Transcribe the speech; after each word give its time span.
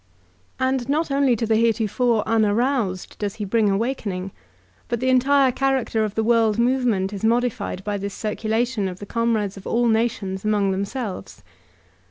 And 0.59 0.89
not 0.89 1.11
only 1.11 1.35
to 1.35 1.45
the 1.45 1.57
heretofore 1.57 2.23
unaroused 2.27 3.19
does 3.19 3.35
he 3.35 3.45
bring 3.45 3.69
awakening, 3.69 4.31
but 4.87 4.99
the 4.99 5.09
entire 5.09 5.51
character 5.51 6.03
of 6.03 6.15
the 6.15 6.23
world 6.23 6.57
move 6.57 6.87
ment 6.87 7.13
is 7.13 7.23
modified 7.23 7.83
by 7.83 7.99
this 7.99 8.15
circulation 8.15 8.87
of 8.87 8.97
the 8.97 9.05
comrades 9.05 9.57
of 9.57 9.67
all 9.67 9.87
nations 9.87 10.43
among 10.43 10.71
themselves. 10.71 11.43